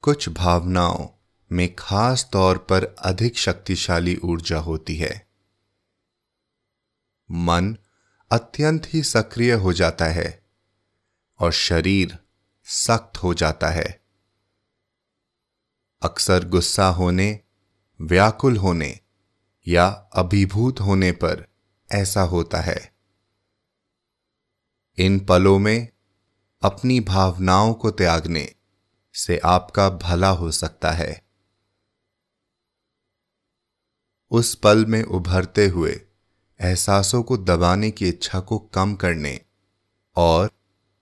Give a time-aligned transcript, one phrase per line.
[0.00, 1.08] कुछ भावनाओं
[1.52, 5.28] में खास तौर पर अधिक शक्तिशाली ऊर्जा होती है।
[7.30, 7.76] मन
[8.32, 10.46] अत्यंत ही सक्रिय हो जाता है
[11.38, 12.18] और शरीर
[12.64, 14.04] सख्त हो जाता है।
[16.02, 17.40] अक्सर गुस्सा होने,
[18.00, 19.00] व्याकुल होने
[19.68, 21.46] या अभिभूत होने पर
[21.92, 22.94] ऐसा होता है।
[24.98, 25.88] इन पलों में
[26.62, 28.54] अपनी भावनाओं को त्यागने
[29.18, 31.28] से आपका भला हो सकता है।
[34.30, 35.92] उस पल में उभरते हुए
[36.60, 39.44] एहसासों को दबाने की इच्छा को कम करने
[40.16, 40.50] और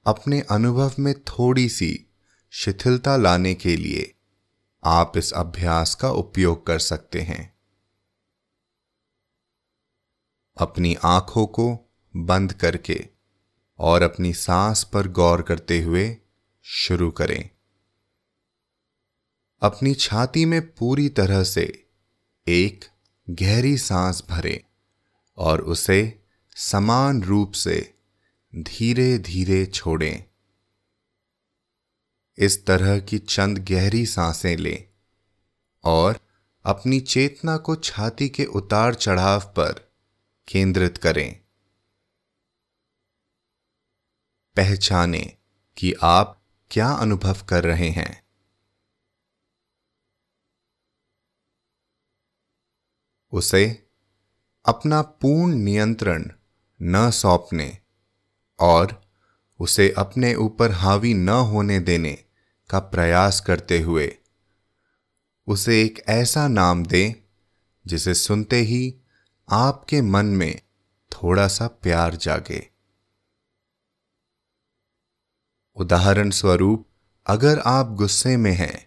[0.07, 2.11] अपने अनुभव में थोड़ी सी
[2.51, 4.15] शिथिलता लाने के लिए
[4.85, 7.57] आप इस अभ्यास का उपयोग कर सकते हैं।
[10.57, 13.09] अपनी आँखों को बंद करके
[13.79, 16.17] और अपनी सांस पर गौर करते हुए
[16.63, 17.56] शुरू करें।
[19.67, 21.87] अपनी छाती में पूरी तरह से
[22.49, 22.85] एक
[23.31, 24.61] गहरी सांस भरें
[25.37, 26.23] और उसे
[26.57, 27.95] समान रूप से
[28.57, 30.25] धीरे धीरे छोड़ें।
[32.39, 34.89] इस तरह की चंद गहरी साँसें लें
[35.85, 36.21] और
[36.65, 39.93] अपनी चेतना को छाती के उतार चढ़ाव पर
[40.49, 41.41] केंद्रित करें।
[44.57, 45.37] पहचाने
[45.77, 48.26] कि आप क्या अनुभव कर रहे हैं।
[53.37, 53.89] उसे
[54.67, 56.31] अपना पूर्ण नियंत्रण
[56.83, 57.79] न सौंपने
[58.59, 59.11] और
[59.61, 62.25] उसे अपने ऊपर हावी न होने देने
[62.71, 64.19] का प्रयास करते हुए
[65.47, 67.13] उसे एक ऐसा नाम दें
[67.87, 69.01] जिसे सुनते ही
[69.51, 70.61] आपके मन में
[71.13, 72.71] थोड़ा सा प्यार जागे।
[75.75, 76.89] उदाहरण स्वरूप,
[77.27, 78.87] अगर आप गुस्से में हैं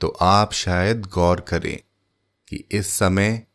[0.00, 1.78] तो आप शायद गौर करें
[2.48, 3.46] कि इस समय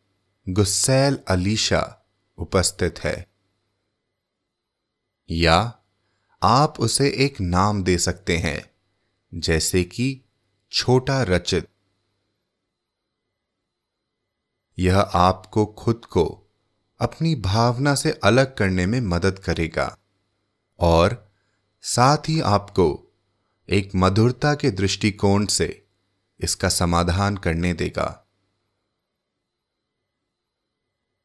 [0.50, 2.08] गुस्सैल अलीशा
[2.38, 3.28] उपस्थित है।
[5.30, 5.80] या,
[6.44, 8.72] आप उसे एक नाम दे सकते हैं,
[9.34, 10.22] जैसे कि
[10.72, 11.68] छोटा रचित।
[14.80, 16.54] यह आपको खुद को
[17.00, 19.98] अपनी भावना से अलग करने में मदद करेगा
[20.80, 21.32] और
[21.82, 23.18] साथ ही आपको
[23.70, 25.88] एक मधुरता के दृष्टिकोण से
[26.40, 28.24] इसका समाधान करने देगा।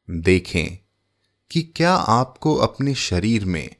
[0.09, 0.77] देखें
[1.51, 3.75] कि क्या आपको अपने शरीर में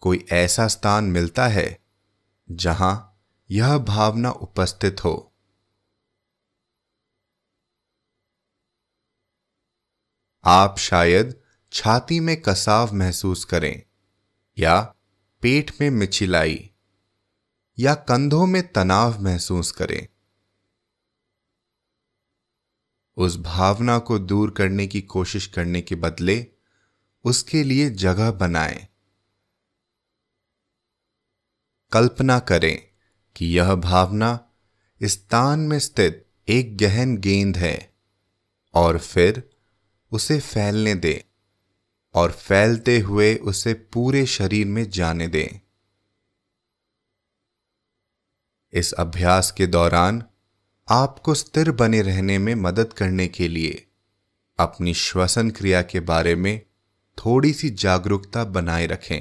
[0.00, 1.78] कोई ऐसा स्थान मिलता है
[2.50, 3.20] जहाँ
[3.50, 5.34] यह भावना उपस्थित हो?
[10.44, 11.40] आप शायद
[11.72, 13.82] छाती में कसाव महसूस करें
[14.58, 14.80] या
[15.42, 16.70] पेट में मिचिलाई
[17.78, 20.08] या कंधों में तनाव महसूस करें।
[23.18, 26.46] उस भावना को दूर करने की कोशिश करने के बदले
[27.24, 28.88] उसके लिए जगह बनाएँ।
[31.92, 32.82] कल्पना करें
[33.36, 34.48] कि यह भावना
[35.02, 37.94] स्थान में स्थित एक गहन गेंद है
[38.74, 39.50] और फिर
[40.12, 41.32] उसे फैलने दें
[42.14, 45.60] और फैलते हुए उसे पूरे शरीर में जाने दें।
[48.72, 50.27] इस अभ्यास के दौरान
[50.90, 53.86] आपको स्थिर बने रहने में मदद करने के लिए
[54.58, 56.66] अपनी श्वसन क्रिया के बारे में
[57.18, 59.20] थोड़ी सी जागरूकता बनाए रखें।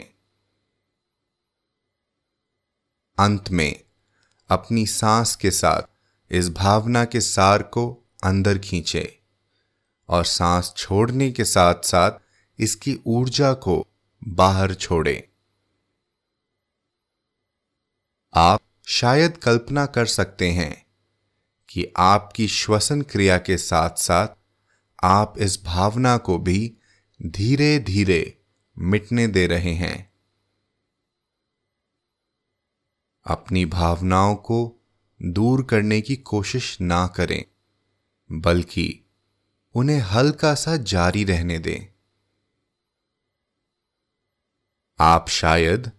[3.20, 3.84] अंत में,
[4.50, 5.82] अपनी सांस के साथ
[6.32, 9.20] इस भावना के सार को अंदर खींचे
[10.10, 12.12] और सांस छोड़ने के साथ साथ
[12.60, 13.88] इसकी ऊर्जा को
[14.28, 15.30] बाहर छोड़े।
[18.34, 20.87] आप शायद कल्पना कर सकते हैं
[21.70, 24.28] कि आपकी श्वसन क्रिया के साथ साथ
[25.04, 26.78] आप इस भावना को भी
[27.26, 28.42] धीरे धीरे
[28.78, 30.14] मिटने दे रहे हैं।
[33.26, 34.88] अपनी भावनाओं को
[35.22, 37.46] दूर करने की कोशिश ना करें,
[38.32, 39.06] बल्कि
[39.76, 41.94] उन्हें हल्का सा जारी रहने दें।
[45.00, 45.92] आप शायद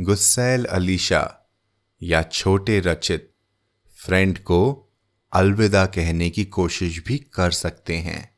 [0.00, 1.52] गुस्सैल अलीशा
[2.02, 3.34] या छोटे रचित
[3.96, 4.88] फ्रेंड को
[5.32, 8.31] अलविदा कहने की कोशिश भी कर सकते हैं।